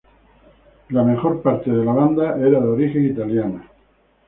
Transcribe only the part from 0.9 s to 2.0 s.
La major parte de la